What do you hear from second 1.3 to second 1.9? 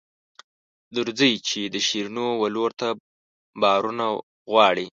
چې د